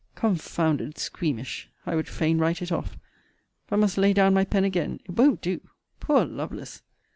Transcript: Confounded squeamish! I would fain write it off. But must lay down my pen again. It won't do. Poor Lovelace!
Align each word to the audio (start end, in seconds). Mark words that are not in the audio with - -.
Confounded 0.15 0.97
squeamish! 0.97 1.69
I 1.85 1.93
would 1.95 2.07
fain 2.07 2.39
write 2.39 2.63
it 2.63 2.71
off. 2.71 2.97
But 3.69 3.77
must 3.77 3.99
lay 3.99 4.13
down 4.13 4.33
my 4.33 4.43
pen 4.45 4.63
again. 4.63 4.99
It 5.05 5.11
won't 5.11 5.43
do. 5.43 5.61
Poor 5.99 6.25
Lovelace! 6.25 6.81